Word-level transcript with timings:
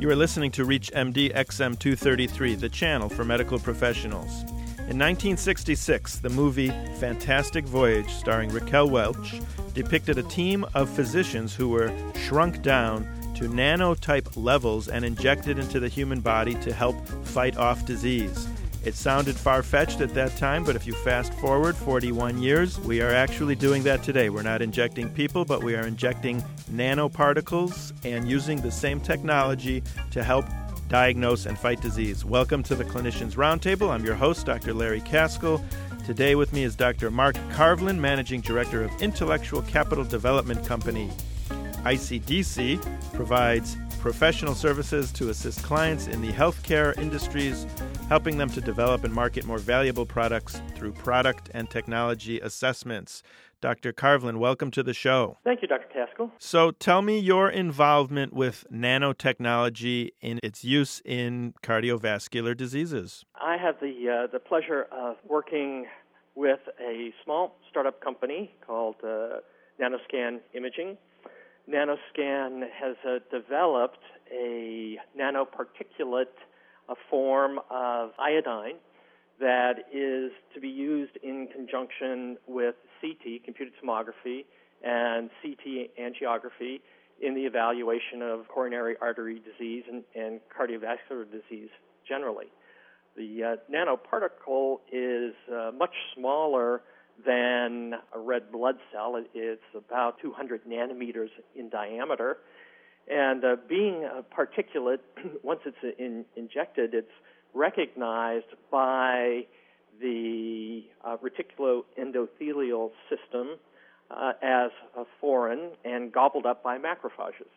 You 0.00 0.08
are 0.08 0.16
listening 0.16 0.50
to 0.52 0.64
Reach 0.64 0.90
ReachMD 0.94 1.34
XM233, 1.34 2.58
the 2.58 2.70
channel 2.70 3.10
for 3.10 3.22
medical 3.22 3.58
professionals. 3.58 4.30
In 4.88 4.96
1966, 4.98 6.20
the 6.20 6.30
movie 6.30 6.70
Fantastic 6.98 7.66
Voyage, 7.66 8.10
starring 8.10 8.48
Raquel 8.48 8.88
Welch, 8.88 9.42
depicted 9.74 10.16
a 10.16 10.22
team 10.22 10.64
of 10.72 10.88
physicians 10.88 11.54
who 11.54 11.68
were 11.68 11.92
shrunk 12.14 12.62
down 12.62 13.02
to 13.34 13.44
nanotype 13.44 14.26
levels 14.36 14.88
and 14.88 15.04
injected 15.04 15.58
into 15.58 15.78
the 15.78 15.88
human 15.88 16.20
body 16.20 16.54
to 16.54 16.72
help 16.72 17.06
fight 17.26 17.58
off 17.58 17.84
disease. 17.84 18.48
It 18.82 18.94
sounded 18.94 19.36
far 19.36 19.62
fetched 19.62 20.00
at 20.00 20.14
that 20.14 20.38
time, 20.38 20.64
but 20.64 20.74
if 20.74 20.86
you 20.86 20.94
fast 20.94 21.34
forward 21.34 21.76
41 21.76 22.40
years, 22.40 22.80
we 22.80 23.02
are 23.02 23.12
actually 23.12 23.54
doing 23.54 23.82
that 23.82 24.02
today. 24.02 24.30
We're 24.30 24.40
not 24.40 24.62
injecting 24.62 25.10
people, 25.10 25.44
but 25.44 25.62
we 25.62 25.74
are 25.74 25.86
injecting 25.86 26.42
nanoparticles 26.72 27.92
and 28.06 28.26
using 28.26 28.58
the 28.62 28.70
same 28.70 28.98
technology 28.98 29.82
to 30.12 30.24
help 30.24 30.46
diagnose 30.88 31.44
and 31.44 31.58
fight 31.58 31.82
disease. 31.82 32.24
Welcome 32.24 32.62
to 32.64 32.74
the 32.74 32.86
Clinicians 32.86 33.34
Roundtable. 33.34 33.90
I'm 33.90 34.02
your 34.02 34.14
host, 34.14 34.46
Dr. 34.46 34.72
Larry 34.72 35.02
Kaskel. 35.02 35.62
Today 36.06 36.34
with 36.34 36.54
me 36.54 36.62
is 36.62 36.74
Dr. 36.74 37.10
Mark 37.10 37.36
Carvlin, 37.52 38.00
Managing 38.00 38.40
Director 38.40 38.82
of 38.82 39.02
Intellectual 39.02 39.60
Capital 39.60 40.04
Development 40.04 40.64
Company. 40.64 41.10
ICDC 41.84 42.80
provides 43.12 43.76
professional 44.00 44.54
services 44.54 45.12
to 45.12 45.28
assist 45.28 45.62
clients 45.62 46.08
in 46.08 46.22
the 46.22 46.32
healthcare 46.32 46.98
industries, 46.98 47.66
helping 48.10 48.38
them 48.38 48.50
to 48.50 48.60
develop 48.60 49.04
and 49.04 49.14
market 49.14 49.46
more 49.46 49.58
valuable 49.58 50.04
products 50.04 50.60
through 50.74 50.90
product 50.90 51.48
and 51.54 51.70
technology 51.70 52.40
assessments. 52.40 53.22
Dr. 53.60 53.92
Carvlin, 53.92 54.40
welcome 54.40 54.72
to 54.72 54.82
the 54.82 54.92
show. 54.92 55.38
Thank 55.44 55.62
you, 55.62 55.68
Dr. 55.68 55.86
Kaskel. 55.94 56.32
So, 56.36 56.72
tell 56.72 57.02
me 57.02 57.20
your 57.20 57.48
involvement 57.48 58.32
with 58.32 58.66
nanotechnology 58.72 60.10
in 60.20 60.40
its 60.42 60.64
use 60.64 61.00
in 61.04 61.54
cardiovascular 61.62 62.56
diseases. 62.56 63.24
I 63.40 63.56
have 63.56 63.76
the 63.80 64.24
uh, 64.24 64.32
the 64.32 64.40
pleasure 64.40 64.88
of 64.90 65.16
working 65.28 65.86
with 66.34 66.60
a 66.80 67.12
small 67.22 67.58
startup 67.70 68.02
company 68.02 68.52
called 68.66 68.96
uh, 69.04 69.38
Nanoscan 69.80 70.40
Imaging. 70.52 70.96
Nanoscan 71.72 72.62
has 72.72 72.96
uh, 73.06 73.18
developed 73.30 74.02
a 74.32 74.96
nanoparticulate 75.16 76.34
a 76.90 76.94
form 77.08 77.60
of 77.70 78.10
iodine 78.18 78.76
that 79.38 79.86
is 79.92 80.32
to 80.54 80.60
be 80.60 80.68
used 80.68 81.16
in 81.22 81.48
conjunction 81.54 82.36
with 82.46 82.74
CT, 83.00 83.44
computed 83.44 83.72
tomography, 83.82 84.44
and 84.82 85.30
CT 85.42 85.90
angiography 85.98 86.80
in 87.22 87.34
the 87.34 87.42
evaluation 87.42 88.22
of 88.22 88.48
coronary 88.48 88.96
artery 89.00 89.40
disease 89.40 89.84
and, 89.90 90.02
and 90.14 90.40
cardiovascular 90.50 91.24
disease 91.30 91.68
generally. 92.06 92.46
The 93.16 93.42
uh, 93.44 93.72
nanoparticle 93.72 94.78
is 94.92 95.34
uh, 95.52 95.70
much 95.76 95.94
smaller 96.14 96.82
than 97.26 97.94
a 98.14 98.18
red 98.18 98.50
blood 98.50 98.76
cell. 98.92 99.22
It's 99.34 99.62
about 99.74 100.20
200 100.22 100.64
nanometers 100.64 101.28
in 101.54 101.68
diameter. 101.68 102.38
And 103.10 103.44
uh, 103.44 103.56
being 103.68 104.04
a 104.04 104.22
particulate, 104.22 105.00
once 105.42 105.60
it's 105.64 105.98
in, 105.98 106.24
injected, 106.36 106.94
it's 106.94 107.08
recognized 107.54 108.46
by 108.70 109.46
the 110.00 110.84
uh, 111.04 111.16
reticuloendothelial 111.16 112.90
system 113.08 113.56
uh, 114.10 114.32
as 114.42 114.70
foreign 115.20 115.70
and 115.84 116.12
gobbled 116.12 116.46
up 116.46 116.62
by 116.62 116.78
macrophages. 116.78 117.50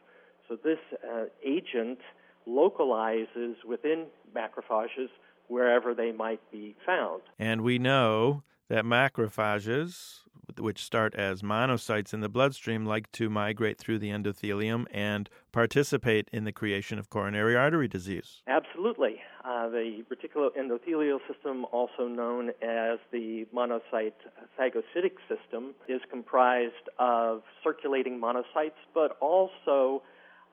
So 0.47 0.57
this 0.63 0.79
uh, 1.07 1.25
agent 1.45 1.99
localizes 2.45 3.55
within 3.67 4.05
macrophages 4.35 5.09
wherever 5.47 5.93
they 5.93 6.11
might 6.11 6.39
be 6.51 6.75
found. 6.85 7.21
And 7.39 7.61
we 7.61 7.79
know 7.79 8.44
that 8.69 8.85
macrophages, 8.85 10.19
which 10.59 10.84
start 10.84 11.16
as 11.16 11.41
monocytes 11.41 12.14
in 12.14 12.22
the 12.22 12.30
bloodstream, 12.30 12.86
like 12.86 13.12
to 13.14 13.30
migrate 13.30 13.78
through 13.78 14.00
the 14.00 14.09
endothelium 14.09 14.86
and 14.91 15.30
participate 15.52 16.30
in 16.31 16.44
the 16.44 16.52
creation 16.52 17.00
of 17.00 17.09
coronary 17.09 17.56
artery 17.56 17.88
disease. 17.88 18.41
Absolutely. 18.47 19.22
Uh, 19.46 19.69
the 19.69 20.03
reticuloendothelial 20.09 21.19
system, 21.31 21.66
also 21.72 22.08
known 22.08 22.50
as 22.62 23.00
the 23.12 23.46
monocyte 23.53 24.14
phagocytic 24.59 25.16
system, 25.28 25.74
is 25.88 26.02
comprised 26.09 26.90
of 26.97 27.44
circulating 27.64 28.20
monocytes, 28.20 28.80
but 28.94 29.18
also 29.20 30.02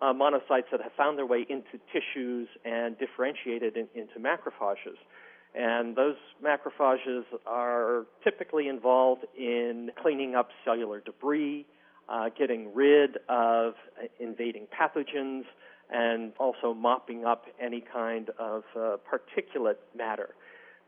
uh, 0.02 0.12
monocytes 0.12 0.70
that 0.72 0.80
have 0.82 0.92
found 0.96 1.18
their 1.18 1.26
way 1.26 1.46
into 1.48 1.78
tissues 1.92 2.48
and 2.64 2.98
differentiated 2.98 3.76
in, 3.76 3.86
into 3.94 4.18
macrophages. 4.18 4.96
And 5.54 5.96
those 5.96 6.16
macrophages 6.44 7.24
are 7.46 8.06
typically 8.22 8.68
involved 8.68 9.24
in 9.36 9.90
cleaning 10.00 10.34
up 10.34 10.50
cellular 10.64 11.00
debris, 11.00 11.66
uh, 12.08 12.28
getting 12.38 12.72
rid 12.74 13.18
of 13.28 13.74
invading 14.20 14.66
pathogens, 14.68 15.44
and 15.92 16.32
also 16.38 16.72
mopping 16.72 17.24
up 17.24 17.46
any 17.60 17.80
kind 17.80 18.30
of 18.38 18.62
uh, 18.76 18.96
particulate 19.10 19.78
matter. 19.96 20.30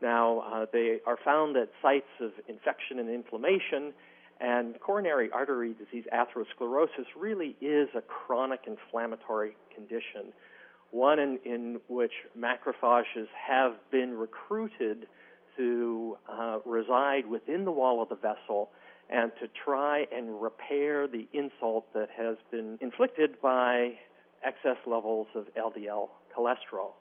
Now, 0.01 0.39
uh, 0.39 0.65
they 0.71 0.99
are 1.05 1.17
found 1.23 1.57
at 1.57 1.69
sites 1.81 2.07
of 2.21 2.31
infection 2.47 2.99
and 2.99 3.09
inflammation, 3.09 3.93
and 4.39 4.79
coronary 4.79 5.29
artery 5.31 5.73
disease, 5.73 6.05
atherosclerosis, 6.13 7.05
really 7.17 7.55
is 7.61 7.89
a 7.95 8.01
chronic 8.01 8.61
inflammatory 8.65 9.55
condition 9.75 10.33
one 10.93 11.19
in, 11.19 11.39
in 11.43 11.79
which 11.87 12.11
macrophages 12.37 13.27
have 13.47 13.73
been 13.91 14.11
recruited 14.11 15.07
to 15.57 16.17
uh, 16.31 16.59
reside 16.65 17.25
within 17.25 17.65
the 17.65 17.71
wall 17.71 18.01
of 18.01 18.09
the 18.09 18.15
vessel 18.15 18.69
and 19.09 19.31
to 19.41 19.47
try 19.65 20.05
and 20.15 20.41
repair 20.41 21.07
the 21.07 21.27
insult 21.33 21.91
that 21.93 22.09
has 22.15 22.37
been 22.51 22.77
inflicted 22.79 23.41
by 23.41 23.93
excess 24.45 24.77
levels 24.85 25.27
of 25.35 25.45
LDL 25.55 26.09
cholesterol. 26.37 26.93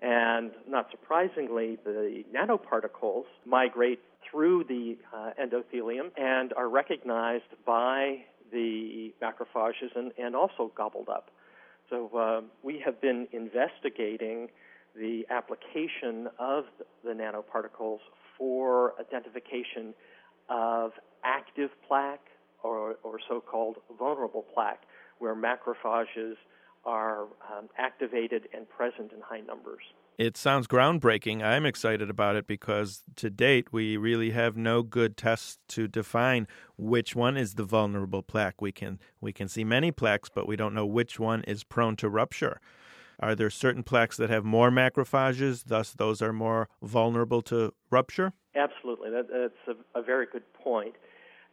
And 0.00 0.50
not 0.68 0.88
surprisingly, 0.90 1.78
the 1.84 2.24
nanoparticles 2.34 3.24
migrate 3.46 4.00
through 4.30 4.64
the 4.64 4.98
uh, 5.14 5.30
endothelium 5.40 6.10
and 6.16 6.52
are 6.54 6.68
recognized 6.68 7.44
by 7.64 8.24
the 8.52 9.12
macrophages 9.22 9.94
and, 9.94 10.12
and 10.18 10.36
also 10.36 10.70
gobbled 10.76 11.08
up. 11.08 11.30
So 11.92 12.10
uh, 12.16 12.40
we 12.62 12.82
have 12.86 13.02
been 13.02 13.28
investigating 13.32 14.48
the 14.96 15.26
application 15.28 16.26
of 16.38 16.64
the 17.04 17.10
nanoparticles 17.10 17.98
for 18.38 18.94
identification 18.98 19.92
of 20.48 20.92
active 21.22 21.68
plaque 21.86 22.24
or, 22.62 22.96
or 23.02 23.18
so-called 23.28 23.76
vulnerable 23.98 24.46
plaque, 24.54 24.84
where 25.18 25.36
macrophages 25.36 26.36
are 26.86 27.24
um, 27.24 27.68
activated 27.76 28.48
and 28.54 28.66
present 28.70 29.12
in 29.12 29.20
high 29.20 29.40
numbers. 29.40 29.82
It 30.18 30.36
sounds 30.36 30.66
groundbreaking. 30.66 31.42
I'm 31.42 31.64
excited 31.64 32.10
about 32.10 32.36
it 32.36 32.46
because 32.46 33.02
to 33.16 33.30
date 33.30 33.72
we 33.72 33.96
really 33.96 34.30
have 34.30 34.56
no 34.56 34.82
good 34.82 35.16
tests 35.16 35.58
to 35.68 35.88
define 35.88 36.46
which 36.76 37.16
one 37.16 37.36
is 37.36 37.54
the 37.54 37.64
vulnerable 37.64 38.22
plaque. 38.22 38.60
We 38.60 38.72
can 38.72 39.00
we 39.20 39.32
can 39.32 39.48
see 39.48 39.64
many 39.64 39.90
plaques, 39.90 40.28
but 40.28 40.46
we 40.46 40.56
don't 40.56 40.74
know 40.74 40.86
which 40.86 41.18
one 41.18 41.42
is 41.44 41.64
prone 41.64 41.96
to 41.96 42.08
rupture. 42.08 42.60
Are 43.20 43.34
there 43.34 43.50
certain 43.50 43.82
plaques 43.82 44.16
that 44.16 44.30
have 44.30 44.44
more 44.44 44.70
macrophages, 44.70 45.64
thus 45.66 45.92
those 45.92 46.20
are 46.20 46.32
more 46.32 46.68
vulnerable 46.82 47.40
to 47.42 47.72
rupture? 47.90 48.32
Absolutely. 48.54 49.10
That, 49.10 49.28
that's 49.28 49.78
a, 49.94 49.98
a, 49.98 50.02
very 50.02 50.26
good 50.30 50.42
point. 50.54 50.94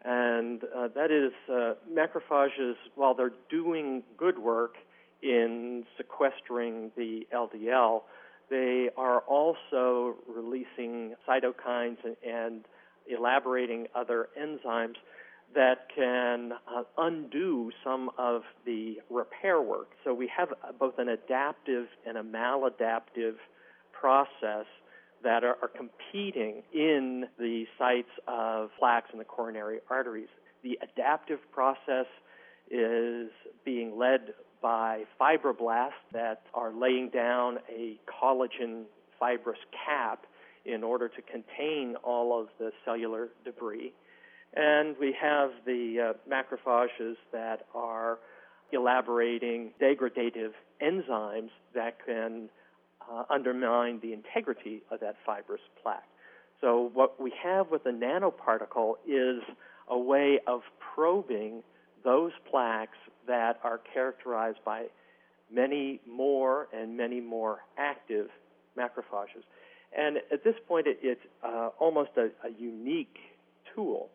And 0.04 0.64
uh, 0.76 0.88
that 0.96 1.12
is, 1.12 1.32
uh, 1.48 1.76
macrophages, 1.92 2.74
while 2.96 3.14
they're 3.14 3.34
doing 3.50 4.04
good 4.18 4.40
work 4.40 4.76
in 5.22 5.86
sequestering 5.98 6.92
the 6.98 7.28
LDL, 7.34 8.02
they 8.50 8.90
are 8.98 9.20
also 9.22 10.16
releasing 10.28 11.16
cytokines 11.28 11.98
and, 12.04 12.16
and 12.28 12.66
elaborating 13.08 13.88
other 13.96 14.30
enzymes 14.40 14.96
that 15.56 15.88
can 15.96 16.54
uh, 16.54 16.84
undo 16.98 17.72
some 17.84 18.12
of 18.18 18.44
the 18.66 18.98
repair 19.10 19.62
work. 19.62 19.90
So 20.04 20.14
we 20.14 20.30
have 20.36 20.50
both 20.80 21.00
an 21.00 21.10
adaptive 21.10 21.88
and 22.06 22.18
a 22.18 22.24
maladaptive 22.24 23.36
process 23.92 24.66
that 25.24 25.44
are, 25.44 25.58
are 25.62 25.70
competing 25.76 26.64
in 26.74 27.26
the 27.38 27.66
sites 27.78 28.10
of 28.28 28.70
plaques 28.80 29.10
in 29.12 29.20
the 29.20 29.26
coronary 29.26 29.80
arteries. 29.90 30.30
The 30.64 30.78
adaptive 30.82 31.40
process 31.52 32.06
is 32.70 33.30
being 33.66 33.98
led 33.98 34.34
by 34.62 35.04
fibroblasts 35.20 35.92
that 36.14 36.42
are 36.54 36.74
laying 36.74 37.10
down 37.10 37.60
a 37.70 37.98
collagen 38.08 38.84
fibrous 39.20 39.60
cap 39.86 40.26
in 40.66 40.84
order 40.84 41.08
to 41.08 41.22
contain 41.22 41.96
all 42.04 42.40
of 42.40 42.48
the 42.60 42.72
cellular 42.86 43.30
debris. 43.46 43.94
And 44.56 44.96
we 45.00 45.16
have 45.20 45.52
the 45.66 46.14
uh, 46.14 46.32
macrophages 46.32 47.16
that 47.32 47.68
are 47.74 48.20
elaborating 48.72 49.72
degradative 49.82 50.52
enzymes 50.82 51.50
that 51.74 51.98
can 52.06 52.50
uh, 53.12 53.24
undermine 53.30 54.00
the 54.02 54.14
integrity 54.14 54.82
of 54.92 55.00
that 55.00 55.16
fibrous 55.26 55.62
plaque. 55.82 56.04
So, 56.62 56.92
what 56.94 57.22
we 57.22 57.32
have 57.42 57.70
with 57.72 57.84
the 57.86 57.92
nanoparticle 57.92 58.96
is 59.08 59.42
a 59.88 59.98
way 59.98 60.40
of 60.46 60.62
probing 60.94 61.64
those 62.04 62.32
plaques 62.50 62.98
that 63.30 63.60
are 63.64 63.80
characterized 63.94 64.60
by 64.66 64.88
many 65.50 66.02
more 66.06 66.68
and 66.74 66.98
many 66.98 67.22
more 67.22 67.60
active 67.78 68.28
macrophages. 68.78 69.44
And 69.98 70.18
at 70.32 70.44
this 70.44 70.56
point, 70.68 70.86
it, 70.86 71.00
it's 71.02 71.22
uh, 71.44 71.70
almost 71.80 72.12
a, 72.18 72.26
a 72.46 72.52
unique 72.60 73.18
tool 73.74 74.10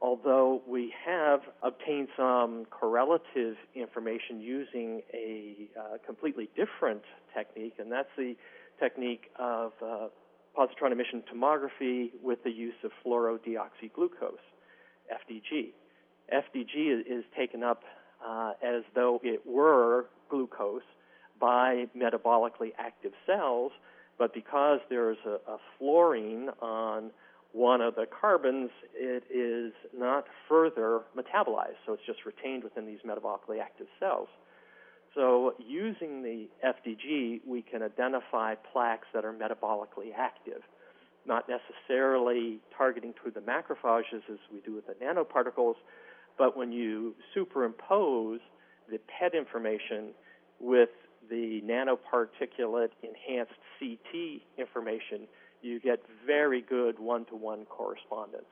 although 0.00 0.62
we 0.66 0.92
have 1.06 1.40
obtained 1.62 2.08
some 2.16 2.66
correlative 2.70 3.54
information 3.74 4.40
using 4.40 5.02
a 5.12 5.68
uh, 5.78 5.98
completely 6.04 6.48
different 6.56 7.02
technique, 7.36 7.74
and 7.78 7.92
that's 7.92 8.08
the 8.16 8.34
technique 8.78 9.30
of 9.38 9.72
uh, 9.84 10.08
positron 10.56 10.92
emission 10.92 11.22
tomography 11.32 12.10
with 12.22 12.42
the 12.44 12.50
use 12.50 12.74
of 12.82 12.90
fluorodeoxyglucose, 13.04 14.40
FDG. 15.12 15.72
FDG 16.32 17.00
is 17.00 17.24
taken 17.36 17.62
up 17.62 17.82
uh, 18.26 18.52
as 18.62 18.82
though 18.94 19.20
it 19.22 19.42
were 19.46 20.06
glucose 20.28 20.82
by 21.40 21.86
metabolically 21.96 22.72
active 22.78 23.12
cells, 23.26 23.72
but 24.18 24.34
because 24.34 24.80
there's 24.90 25.16
a, 25.26 25.38
a 25.50 25.58
fluorine 25.78 26.50
on 26.60 27.10
one 27.52 27.80
of 27.80 27.96
the 27.96 28.06
carbons, 28.06 28.70
it 28.94 29.24
is 29.34 29.72
not 29.96 30.26
further 30.48 31.00
metabolized, 31.16 31.80
so 31.84 31.94
it's 31.94 32.02
just 32.06 32.24
retained 32.24 32.62
within 32.62 32.86
these 32.86 33.00
metabolically 33.04 33.60
active 33.60 33.86
cells. 33.98 34.28
So, 35.14 35.54
using 35.58 36.22
the 36.22 36.46
FDG, 36.64 37.40
we 37.44 37.62
can 37.62 37.82
identify 37.82 38.54
plaques 38.54 39.08
that 39.12 39.24
are 39.24 39.32
metabolically 39.32 40.14
active, 40.16 40.62
not 41.26 41.48
necessarily 41.48 42.60
targeting 42.76 43.14
through 43.20 43.32
the 43.32 43.40
macrophages 43.40 44.22
as 44.30 44.38
we 44.52 44.60
do 44.64 44.74
with 44.74 44.86
the 44.86 44.94
nanoparticles, 45.04 45.74
but 46.40 46.56
when 46.56 46.72
you 46.72 47.14
superimpose 47.36 48.40
the 48.90 48.98
PET 48.98 49.34
information 49.34 50.14
with 50.58 50.88
the 51.28 51.60
nanoparticulate 51.66 52.88
enhanced 53.02 53.52
CT 53.78 54.40
information, 54.56 55.28
you 55.60 55.78
get 55.80 56.00
very 56.26 56.62
good 56.62 56.98
one 56.98 57.26
to 57.26 57.36
one 57.36 57.66
correspondence. 57.66 58.46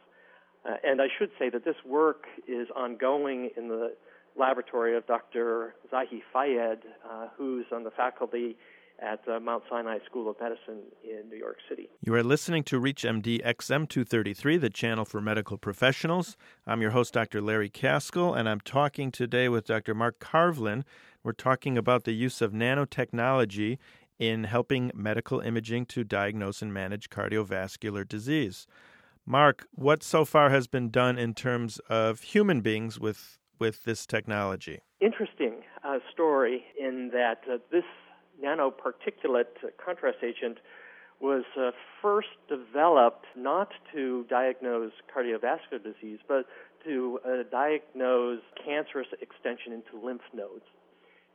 Uh, 0.69 0.75
and 0.85 1.01
I 1.01 1.07
should 1.19 1.31
say 1.39 1.49
that 1.49 1.65
this 1.65 1.77
work 1.87 2.27
is 2.47 2.69
ongoing 2.77 3.49
in 3.57 3.69
the 3.69 3.95
laboratory 4.39 4.95
of 4.95 5.07
Dr. 5.07 5.75
Zahi 5.91 6.21
Fayad, 6.35 6.81
uh, 7.11 7.29
who's 7.39 7.65
on 7.73 7.85
the 7.85 7.91
faculty 7.91 8.59
at 9.01 9.21
uh, 9.29 9.39
Mount 9.41 9.63
Sinai 9.71 9.99
School 10.07 10.31
of 10.31 10.37
Medicine 10.41 10.83
in 11.03 11.29
New 11.29 11.37
York 11.37 11.59
City. 11.69 11.89
You 12.03 12.15
are 12.15 12.23
listening 12.23 12.65
to 12.65 12.81
ReachMD 12.81 13.45
XM233, 13.45 14.61
the 14.61 14.71
channel 14.71 15.05
for 15.05 15.21
medical 15.21 15.57
professionals. 15.57 16.37
I'm 16.67 16.83
your 16.83 16.91
host, 16.91 17.15
Dr. 17.15 17.41
Larry 17.41 17.71
Kaskel, 17.71 18.37
and 18.37 18.49
I'm 18.49 18.61
talking 18.61 19.11
today 19.11 19.49
with 19.49 19.67
Dr. 19.67 19.95
Mark 19.95 20.19
Carvlin. 20.19 20.85
We're 21.23 21.33
talking 21.33 21.79
about 21.79 22.05
the 22.05 22.13
use 22.13 22.41
of 22.41 22.53
nanotechnology 22.53 23.79
in 24.19 24.45
helping 24.45 24.91
medical 24.95 25.41
imaging 25.41 25.87
to 25.87 26.05
diagnose 26.05 26.61
and 26.61 26.75
manage 26.75 27.09
cardiovascular 27.09 28.07
disease. 28.07 28.67
Mark, 29.25 29.67
what 29.73 30.03
so 30.03 30.25
far 30.25 30.51
has 30.51 30.67
been 30.67 30.91
done 30.91 31.19
in 31.19 31.35
terms 31.35 31.79
of 31.89 32.23
human 32.23 32.61
beings 32.61 32.99
with 32.99 33.39
with 33.61 33.85
this 33.85 34.07
technology? 34.07 34.81
Interesting 35.01 35.63
uh, 35.85 35.99
story 36.13 36.65
in 36.79 37.11
that 37.13 37.41
uh, 37.51 37.59
this 37.71 37.85
nanoparticulate 38.43 39.47
contrast 39.85 40.19
agent 40.23 40.59
was 41.21 41.45
uh, 41.59 41.71
first 42.01 42.29
developed 42.49 43.27
not 43.37 43.71
to 43.93 44.25
diagnose 44.31 44.93
cardiovascular 45.15 45.83
disease, 45.83 46.21
but 46.29 46.47
to 46.85 47.19
uh, 47.27 47.43
diagnose 47.51 48.41
cancerous 48.65 49.09
extension 49.21 49.73
into 49.73 50.05
lymph 50.05 50.23
nodes. 50.33 50.65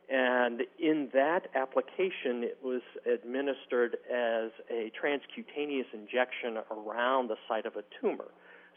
And 0.08 0.62
in 0.78 1.08
that 1.14 1.48
application, 1.54 2.44
it 2.44 2.58
was 2.62 2.82
administered 3.10 3.96
as 4.10 4.50
a 4.70 4.90
transcutaneous 5.00 5.86
injection 5.92 6.58
around 6.70 7.28
the 7.28 7.36
site 7.48 7.66
of 7.66 7.76
a 7.76 7.84
tumor, 8.00 8.28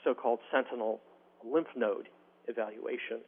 so 0.04 0.14
called 0.14 0.40
sentinel 0.52 1.02
lymph 1.44 1.68
node 1.76 2.08
evaluation. 2.48 3.20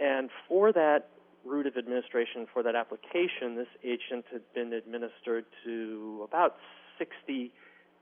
And 0.00 0.28
for 0.48 0.72
that 0.72 1.08
route 1.44 1.66
of 1.66 1.76
administration, 1.76 2.46
for 2.52 2.62
that 2.62 2.74
application, 2.74 3.56
this 3.56 3.68
agent 3.82 4.24
had 4.32 4.42
been 4.54 4.72
administered 4.72 5.44
to 5.64 6.26
about 6.26 6.56
60 6.98 7.52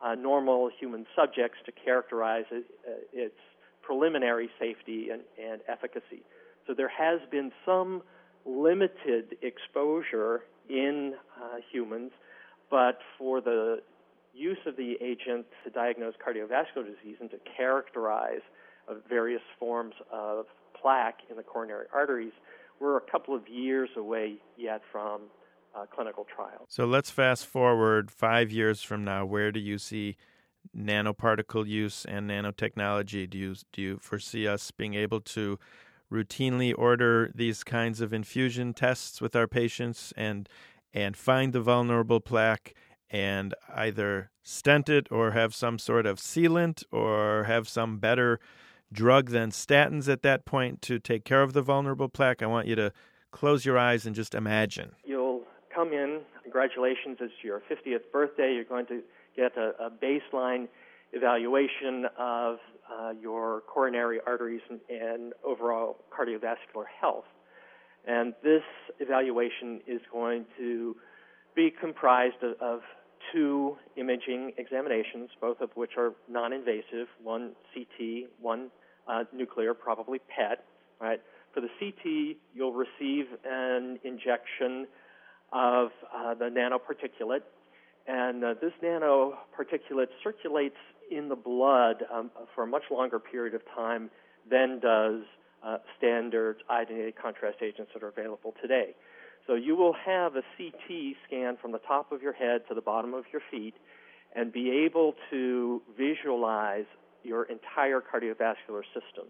uh, 0.00 0.14
normal 0.14 0.70
human 0.78 1.06
subjects 1.14 1.58
to 1.66 1.72
characterize 1.72 2.44
it, 2.50 2.64
uh, 2.86 2.92
its 3.12 3.38
preliminary 3.82 4.48
safety 4.58 5.08
and, 5.10 5.22
and 5.42 5.60
efficacy. 5.68 6.22
So 6.66 6.74
there 6.74 6.88
has 6.88 7.20
been 7.30 7.52
some 7.66 8.02
limited 8.44 9.36
exposure 9.42 10.42
in 10.68 11.14
uh, 11.36 11.56
humans, 11.70 12.12
but 12.70 12.98
for 13.18 13.40
the 13.40 13.82
use 14.34 14.58
of 14.66 14.76
the 14.76 14.94
agent 15.02 15.46
to 15.64 15.70
diagnose 15.70 16.14
cardiovascular 16.14 16.86
disease 16.86 17.16
and 17.20 17.30
to 17.30 17.38
characterize 17.56 18.40
uh, 18.88 18.94
various 19.08 19.42
forms 19.58 19.94
of 20.12 20.46
plaque 20.80 21.20
in 21.30 21.36
the 21.36 21.42
coronary 21.42 21.86
arteries, 21.92 22.32
we're 22.82 22.96
a 22.96 23.10
couple 23.10 23.34
of 23.34 23.48
years 23.48 23.90
away 23.96 24.34
yet 24.58 24.82
from 24.90 25.22
uh, 25.74 25.86
clinical 25.94 26.26
trials. 26.34 26.66
So 26.68 26.84
let's 26.84 27.10
fast 27.10 27.46
forward 27.46 28.10
five 28.10 28.50
years 28.50 28.82
from 28.82 29.04
now. 29.04 29.24
Where 29.24 29.52
do 29.52 29.60
you 29.60 29.78
see 29.78 30.16
nanoparticle 30.76 31.66
use 31.66 32.04
and 32.04 32.28
nanotechnology? 32.28 33.30
Do 33.30 33.38
you 33.38 33.54
do 33.72 33.80
you 33.80 33.98
foresee 33.98 34.46
us 34.48 34.70
being 34.72 34.94
able 34.94 35.20
to 35.20 35.58
routinely 36.12 36.74
order 36.76 37.30
these 37.34 37.64
kinds 37.64 38.00
of 38.00 38.12
infusion 38.12 38.74
tests 38.74 39.20
with 39.20 39.34
our 39.36 39.46
patients 39.46 40.12
and 40.16 40.48
and 40.92 41.16
find 41.16 41.52
the 41.52 41.60
vulnerable 41.60 42.20
plaque 42.20 42.74
and 43.08 43.54
either 43.74 44.30
stent 44.42 44.88
it 44.88 45.06
or 45.10 45.30
have 45.30 45.54
some 45.54 45.78
sort 45.78 46.04
of 46.04 46.18
sealant 46.18 46.82
or 46.90 47.44
have 47.44 47.68
some 47.68 47.98
better 47.98 48.40
drug 48.92 49.30
than 49.30 49.50
statins 49.50 50.08
at 50.08 50.22
that 50.22 50.44
point 50.44 50.82
to 50.82 50.98
take 50.98 51.24
care 51.24 51.42
of 51.42 51.52
the 51.52 51.62
vulnerable 51.62 52.08
plaque. 52.08 52.42
I 52.42 52.46
want 52.46 52.66
you 52.66 52.76
to 52.76 52.92
close 53.30 53.64
your 53.64 53.78
eyes 53.78 54.06
and 54.06 54.14
just 54.14 54.34
imagine. 54.34 54.92
You'll 55.04 55.42
come 55.74 55.92
in, 55.92 56.20
congratulations, 56.42 57.18
it's 57.20 57.32
your 57.42 57.60
50th 57.70 58.10
birthday. 58.12 58.54
You're 58.54 58.64
going 58.64 58.86
to 58.86 59.02
get 59.36 59.56
a, 59.56 59.72
a 59.86 59.90
baseline 59.90 60.68
evaluation 61.12 62.06
of 62.18 62.58
uh, 62.90 63.12
your 63.20 63.62
coronary 63.62 64.18
arteries 64.26 64.60
and, 64.68 64.80
and 64.90 65.32
overall 65.44 65.96
cardiovascular 66.10 66.84
health. 67.00 67.24
And 68.06 68.34
this 68.42 68.62
evaluation 68.98 69.80
is 69.86 70.00
going 70.12 70.46
to 70.58 70.96
be 71.54 71.70
comprised 71.70 72.42
of, 72.42 72.60
of 72.60 72.80
two 73.32 73.76
imaging 73.96 74.52
examinations, 74.58 75.30
both 75.40 75.60
of 75.60 75.70
which 75.74 75.92
are 75.96 76.12
non-invasive, 76.28 77.06
one 77.22 77.52
CT, 77.72 78.28
one 78.40 78.70
uh, 79.08 79.24
nuclear, 79.32 79.74
probably 79.74 80.18
PET. 80.18 80.64
Right. 81.00 81.20
For 81.52 81.60
the 81.60 81.68
CT, 81.78 82.36
you'll 82.54 82.72
receive 82.72 83.26
an 83.44 83.98
injection 84.04 84.86
of 85.52 85.88
uh, 86.14 86.34
the 86.34 86.46
nanoparticulate, 86.46 87.42
and 88.06 88.42
uh, 88.42 88.54
this 88.60 88.72
nanoparticulate 88.82 90.08
circulates 90.22 90.76
in 91.10 91.28
the 91.28 91.36
blood 91.36 92.04
um, 92.12 92.30
for 92.54 92.64
a 92.64 92.66
much 92.66 92.84
longer 92.90 93.18
period 93.18 93.54
of 93.54 93.60
time 93.74 94.10
than 94.50 94.80
does 94.80 95.22
uh, 95.62 95.76
standard 95.98 96.62
iodinated 96.70 97.14
contrast 97.20 97.58
agents 97.62 97.90
that 97.94 98.02
are 98.02 98.08
available 98.08 98.54
today. 98.60 98.94
So 99.46 99.54
you 99.54 99.76
will 99.76 99.94
have 100.06 100.36
a 100.36 100.42
CT 100.56 101.16
scan 101.26 101.56
from 101.60 101.72
the 101.72 101.80
top 101.80 102.12
of 102.12 102.22
your 102.22 102.32
head 102.32 102.62
to 102.68 102.74
the 102.74 102.80
bottom 102.80 103.12
of 103.12 103.24
your 103.32 103.42
feet 103.50 103.74
and 104.34 104.52
be 104.52 104.84
able 104.86 105.14
to 105.30 105.82
visualize 105.98 106.86
your 107.24 107.44
entire 107.44 108.00
cardiovascular 108.00 108.82
system. 108.94 109.26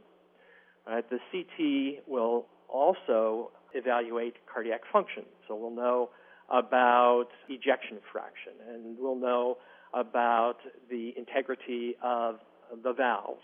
Right? 0.86 1.04
The 1.08 1.18
CT 1.30 2.08
will 2.08 2.46
also 2.68 3.50
evaluate 3.74 4.34
cardiac 4.52 4.80
function. 4.92 5.24
So 5.48 5.54
we'll 5.54 5.70
know 5.74 6.10
about 6.50 7.28
ejection 7.48 7.98
fraction 8.12 8.52
and 8.68 8.96
we'll 8.98 9.18
know 9.18 9.58
about 9.94 10.56
the 10.90 11.12
integrity 11.16 11.96
of 12.02 12.36
the 12.82 12.92
valves. 12.92 13.42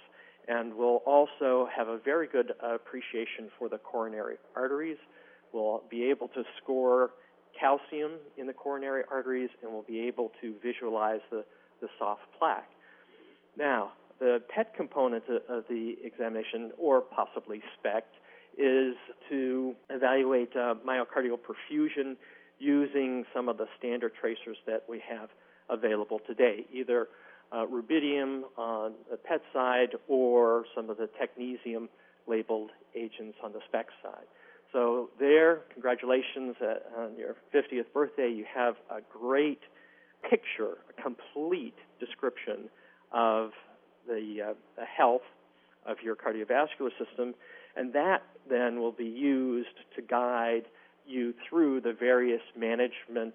And 0.48 0.74
we'll 0.74 1.02
also 1.06 1.68
have 1.76 1.88
a 1.88 1.98
very 1.98 2.26
good 2.26 2.52
appreciation 2.62 3.50
for 3.58 3.68
the 3.68 3.76
coronary 3.76 4.36
arteries. 4.56 4.96
We'll 5.52 5.82
be 5.90 6.04
able 6.04 6.28
to 6.28 6.42
score 6.62 7.10
calcium 7.58 8.12
in 8.36 8.46
the 8.46 8.52
coronary 8.52 9.02
arteries, 9.10 9.50
and 9.62 9.70
we'll 9.70 9.82
be 9.82 10.00
able 10.00 10.32
to 10.40 10.54
visualize 10.62 11.20
the, 11.30 11.44
the 11.80 11.88
soft 11.98 12.22
plaque. 12.38 12.68
Now, 13.58 13.92
the 14.20 14.42
PET 14.48 14.74
component 14.76 15.24
of 15.48 15.64
the 15.68 15.96
examination, 16.02 16.72
or 16.78 17.00
possibly 17.00 17.62
SPECT, 17.78 18.14
is 18.56 18.94
to 19.28 19.74
evaluate 19.90 20.54
uh, 20.56 20.74
myocardial 20.86 21.38
perfusion 21.38 22.16
using 22.58 23.24
some 23.32 23.48
of 23.48 23.56
the 23.56 23.66
standard 23.78 24.12
tracers 24.20 24.56
that 24.66 24.82
we 24.88 25.00
have 25.08 25.28
available 25.70 26.20
today, 26.26 26.64
either 26.72 27.08
uh, 27.52 27.64
rubidium 27.66 28.42
on 28.56 28.92
the 29.10 29.16
PET 29.16 29.40
side 29.52 29.94
or 30.08 30.64
some 30.74 30.90
of 30.90 30.96
the 30.96 31.08
technetium 31.20 31.88
labeled 32.26 32.70
agents 32.94 33.38
on 33.42 33.52
the 33.52 33.60
SPECT 33.68 33.90
side. 34.02 34.26
So, 34.72 35.08
there, 35.18 35.60
congratulations 35.72 36.56
uh, 36.60 37.00
on 37.00 37.16
your 37.16 37.36
50th 37.54 37.90
birthday. 37.94 38.30
You 38.30 38.44
have 38.54 38.74
a 38.90 39.00
great 39.00 39.60
picture, 40.28 40.78
a 40.90 41.02
complete 41.02 41.76
description 42.00 42.68
of 43.12 43.52
the, 44.08 44.50
uh, 44.50 44.54
the 44.76 44.84
health 44.84 45.22
of 45.86 45.98
your 46.02 46.16
cardiovascular 46.16 46.90
system, 46.98 47.34
and 47.76 47.92
that 47.92 48.22
then 48.48 48.80
will 48.80 48.92
be 48.92 49.04
used 49.04 49.68
to 49.94 50.02
guide 50.02 50.64
you 51.06 51.34
through 51.48 51.80
the 51.80 51.92
various 51.92 52.42
management 52.58 53.34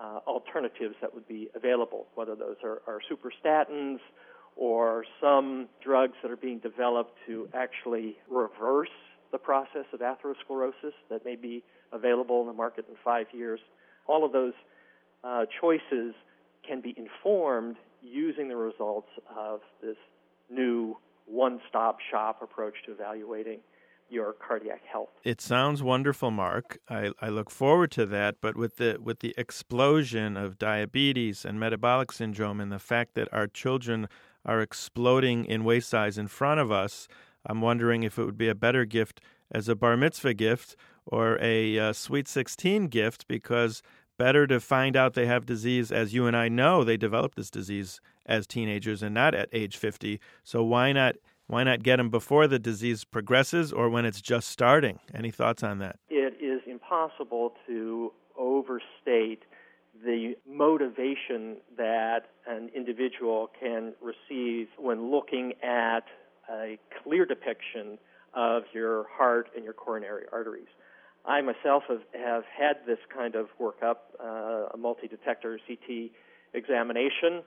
uh, 0.00 0.20
alternatives 0.26 0.94
that 1.00 1.12
would 1.12 1.26
be 1.28 1.48
available, 1.54 2.06
whether 2.14 2.34
those 2.34 2.56
are, 2.64 2.80
are 2.86 3.00
superstatins 3.10 3.98
or 4.56 5.04
some 5.20 5.68
drugs 5.82 6.14
that 6.22 6.30
are 6.30 6.36
being 6.36 6.58
developed 6.58 7.16
to 7.26 7.48
actually 7.54 8.16
reverse 8.30 8.88
the 9.32 9.38
process 9.38 9.86
of 9.92 10.00
atherosclerosis 10.00 10.92
that 11.10 11.24
may 11.24 11.36
be 11.36 11.62
available 11.92 12.40
in 12.42 12.46
the 12.46 12.52
market 12.52 12.84
in 12.88 12.94
five 13.02 13.26
years. 13.32 13.60
All 14.06 14.24
of 14.24 14.32
those 14.32 14.52
uh, 15.24 15.44
choices 15.60 16.14
can 16.66 16.80
be 16.80 16.94
informed 16.96 17.76
using 18.02 18.48
the 18.48 18.56
results 18.56 19.08
of 19.36 19.60
this 19.80 19.96
new 20.50 20.96
one 21.26 21.60
stop 21.68 21.98
shop 22.10 22.40
approach 22.42 22.74
to 22.86 22.92
evaluating 22.92 23.60
your 24.10 24.34
cardiac 24.34 24.82
health. 24.84 25.08
It 25.24 25.40
sounds 25.40 25.82
wonderful, 25.82 26.30
Mark. 26.30 26.78
I, 26.88 27.12
I 27.20 27.28
look 27.30 27.50
forward 27.50 27.90
to 27.92 28.04
that. 28.06 28.36
But 28.40 28.56
with 28.56 28.76
the 28.76 28.98
with 29.02 29.20
the 29.20 29.34
explosion 29.38 30.36
of 30.36 30.58
diabetes 30.58 31.44
and 31.44 31.58
metabolic 31.58 32.12
syndrome, 32.12 32.60
and 32.60 32.70
the 32.70 32.78
fact 32.78 33.14
that 33.14 33.28
our 33.32 33.46
children 33.46 34.08
are 34.44 34.60
exploding 34.60 35.44
in 35.46 35.64
waist 35.64 35.88
size 35.88 36.18
in 36.18 36.28
front 36.28 36.60
of 36.60 36.70
us, 36.70 37.08
I'm 37.46 37.60
wondering 37.60 38.02
if 38.02 38.18
it 38.18 38.24
would 38.24 38.38
be 38.38 38.48
a 38.48 38.54
better 38.54 38.84
gift 38.84 39.20
as 39.50 39.68
a 39.68 39.74
bar 39.74 39.96
mitzvah 39.96 40.34
gift 40.34 40.76
or 41.06 41.38
a 41.40 41.78
uh, 41.78 41.92
sweet 41.92 42.28
16 42.28 42.88
gift 42.88 43.26
because 43.28 43.82
better 44.22 44.46
to 44.46 44.60
find 44.60 44.94
out 44.94 45.14
they 45.14 45.26
have 45.26 45.44
disease 45.44 45.90
as 45.90 46.14
you 46.14 46.28
and 46.28 46.36
I 46.36 46.48
know 46.48 46.84
they 46.84 46.96
develop 46.96 47.34
this 47.34 47.50
disease 47.50 48.00
as 48.24 48.46
teenagers 48.46 49.02
and 49.02 49.12
not 49.12 49.34
at 49.34 49.48
age 49.52 49.76
50. 49.76 50.20
So 50.44 50.62
why 50.62 50.92
not 50.92 51.16
why 51.48 51.64
not 51.64 51.82
get 51.82 51.96
them 51.96 52.08
before 52.08 52.46
the 52.46 52.60
disease 52.60 53.02
progresses 53.04 53.72
or 53.72 53.90
when 53.90 54.04
it's 54.04 54.20
just 54.20 54.48
starting? 54.48 55.00
Any 55.12 55.32
thoughts 55.32 55.64
on 55.64 55.78
that? 55.78 55.96
It 56.08 56.34
is 56.40 56.60
impossible 56.70 57.54
to 57.66 58.12
overstate 58.38 59.42
the 60.04 60.34
motivation 60.48 61.56
that 61.76 62.20
an 62.46 62.70
individual 62.76 63.50
can 63.58 63.92
receive 64.00 64.68
when 64.78 65.10
looking 65.10 65.54
at 65.64 66.04
a 66.48 66.78
clear 67.02 67.26
depiction 67.26 67.98
of 68.34 68.62
your 68.72 69.06
heart 69.10 69.48
and 69.56 69.64
your 69.64 69.74
coronary 69.74 70.26
arteries. 70.32 70.68
I 71.24 71.40
myself 71.40 71.84
have, 71.88 72.02
have 72.12 72.44
had 72.44 72.78
this 72.86 72.98
kind 73.14 73.34
of 73.34 73.46
workup, 73.60 73.96
uh, 74.22 74.74
a 74.74 74.76
multi 74.76 75.06
detector 75.06 75.58
CT 75.66 76.10
examination 76.54 77.42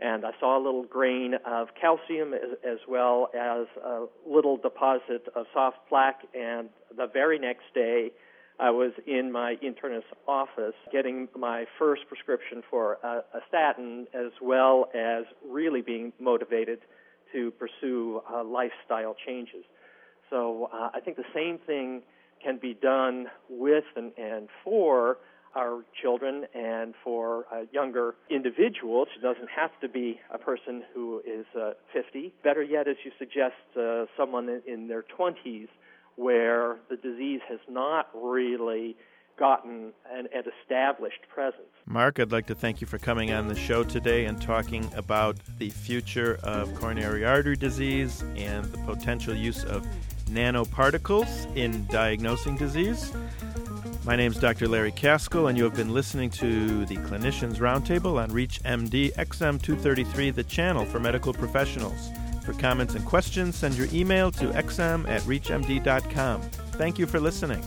and 0.00 0.24
I 0.24 0.30
saw 0.40 0.56
a 0.58 0.62
little 0.62 0.84
grain 0.84 1.34
of 1.44 1.68
calcium 1.78 2.32
as, 2.32 2.56
as, 2.64 2.78
well 2.88 3.28
as 3.34 3.66
a 3.84 4.06
little 4.26 4.56
deposit 4.56 5.26
of 5.36 5.44
soft 5.52 5.76
plaque. 5.88 6.22
And 6.34 6.70
the 6.96 7.06
very 7.06 7.38
next 7.38 7.64
day, 7.74 8.10
I 8.58 8.70
was 8.70 8.92
in 9.06 9.30
my 9.30 9.56
internist's 9.62 10.06
office 10.26 10.74
getting 10.90 11.28
my 11.36 11.66
first 11.78 12.02
prescription 12.08 12.62
for 12.70 12.98
a, 13.04 13.18
a 13.36 13.40
statin, 13.48 14.06
as 14.14 14.32
well 14.40 14.88
as 14.94 15.24
really 15.46 15.82
being 15.82 16.12
motivated 16.18 16.80
to 17.34 17.50
pursue 17.52 18.22
uh, 18.32 18.42
lifestyle 18.42 19.14
changes. 19.26 19.64
So 20.30 20.70
uh, 20.72 20.90
I 20.94 21.00
think 21.00 21.18
the 21.18 21.24
same 21.34 21.58
thing 21.66 22.02
can 22.42 22.58
be 22.58 22.74
done 22.74 23.26
with 23.48 23.84
and, 23.96 24.12
and 24.18 24.48
for 24.64 25.18
our 25.56 25.84
children 26.00 26.44
and 26.54 26.94
for 27.02 27.44
uh, 27.52 27.62
younger 27.72 28.14
individuals. 28.30 29.08
It 29.16 29.22
doesn't 29.22 29.50
have 29.50 29.70
to 29.80 29.88
be 29.88 30.20
a 30.32 30.38
person 30.38 30.82
who 30.94 31.20
is 31.26 31.46
uh, 31.60 31.72
50. 31.92 32.32
Better 32.44 32.62
yet, 32.62 32.86
as 32.86 32.96
you 33.04 33.10
suggest, 33.18 33.54
uh, 33.76 34.06
someone 34.16 34.48
in, 34.48 34.62
in 34.66 34.88
their 34.88 35.04
20s 35.18 35.68
where 36.16 36.76
the 36.88 36.96
disease 36.96 37.40
has 37.48 37.60
not 37.68 38.08
really 38.14 38.96
gotten 39.38 39.92
an, 40.12 40.28
an, 40.34 40.44
established 40.62 41.22
presence. 41.32 41.70
Mark, 41.86 42.20
I'd 42.20 42.30
like 42.30 42.46
to 42.48 42.54
thank 42.54 42.82
you 42.82 42.86
for 42.86 42.98
coming 42.98 43.32
on 43.32 43.48
the 43.48 43.54
show 43.54 43.82
today 43.82 44.26
and 44.26 44.40
talking 44.40 44.88
about 44.94 45.36
the 45.58 45.70
future 45.70 46.38
of 46.42 46.74
coronary 46.74 47.24
artery 47.24 47.56
disease 47.56 48.22
and 48.36 48.66
the 48.66 48.76
potential 48.78 49.34
use 49.34 49.64
of 49.64 49.86
nanoparticles 50.30 51.54
in 51.56 51.86
diagnosing 51.86 52.56
disease. 52.56 53.12
My 54.04 54.16
name 54.16 54.32
is 54.32 54.38
Dr. 54.38 54.66
Larry 54.66 54.92
Kaskel, 54.92 55.48
and 55.48 55.58
you 55.58 55.64
have 55.64 55.74
been 55.74 55.92
listening 55.92 56.30
to 56.30 56.86
the 56.86 56.96
Clinicians 56.96 57.56
Roundtable 57.56 58.20
on 58.22 58.30
ReachMD 58.30 59.12
XM233, 59.14 60.34
the 60.34 60.44
channel 60.44 60.86
for 60.86 60.98
medical 60.98 61.34
professionals. 61.34 62.10
For 62.44 62.54
comments 62.54 62.94
and 62.94 63.04
questions, 63.04 63.56
send 63.56 63.76
your 63.76 63.88
email 63.92 64.30
to 64.32 64.46
xm 64.46 65.08
at 65.08 65.20
reachmd.com. 65.22 66.40
Thank 66.40 66.98
you 66.98 67.06
for 67.06 67.20
listening. 67.20 67.62